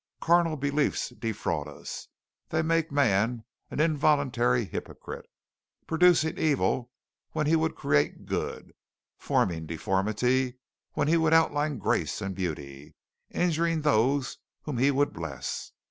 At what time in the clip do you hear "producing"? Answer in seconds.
5.85-6.39